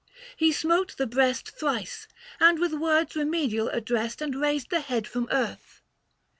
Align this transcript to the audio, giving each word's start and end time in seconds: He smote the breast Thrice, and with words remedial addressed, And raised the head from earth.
He 0.35 0.51
smote 0.51 0.97
the 0.97 1.05
breast 1.05 1.49
Thrice, 1.59 2.07
and 2.39 2.57
with 2.57 2.73
words 2.73 3.15
remedial 3.15 3.69
addressed, 3.69 4.19
And 4.19 4.33
raised 4.41 4.71
the 4.71 4.79
head 4.79 5.07
from 5.07 5.27
earth. 5.29 5.83